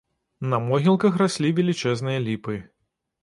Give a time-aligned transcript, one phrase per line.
[0.51, 2.57] На могілках раслі велічэзныя ліпы.